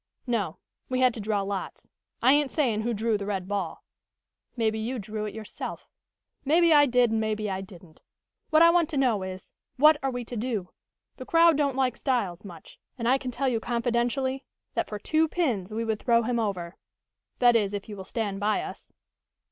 "No. 0.25 0.57
We 0.89 0.99
had 1.01 1.13
to 1.13 1.19
draw 1.19 1.43
lots. 1.43 1.87
I 2.23 2.33
ain't 2.33 2.49
saying 2.49 2.81
who 2.81 2.91
drew 2.91 3.19
the 3.19 3.27
red 3.27 3.47
ball." 3.47 3.83
"Maybe 4.57 4.79
you 4.79 4.97
drew 4.97 5.25
it 5.25 5.35
yourself." 5.35 5.87
"Maybe 6.43 6.73
I 6.73 6.87
did 6.87 7.11
and 7.11 7.21
maybe 7.21 7.51
I 7.51 7.61
didn't. 7.61 8.01
What 8.49 8.63
I 8.63 8.71
want 8.71 8.89
to 8.89 8.97
know 8.97 9.21
is: 9.21 9.53
What 9.77 9.97
are 10.01 10.09
we 10.09 10.25
to 10.25 10.35
do? 10.35 10.69
The 11.17 11.25
crowd 11.27 11.55
don't 11.55 11.75
like 11.75 11.95
Styles 11.95 12.43
much, 12.43 12.79
and 12.97 13.07
I 13.07 13.19
can 13.19 13.29
tell 13.29 13.47
you 13.47 13.59
confidentially, 13.59 14.43
that 14.73 14.87
for 14.87 14.97
two 14.97 15.27
pins 15.27 15.71
we 15.71 15.85
would 15.85 15.99
throw 15.99 16.23
him 16.23 16.39
over 16.39 16.77
that 17.37 17.55
is, 17.55 17.71
if 17.71 17.87
you 17.87 17.95
will 17.95 18.03
stand 18.03 18.39
by 18.39 18.63
us." 18.63 18.91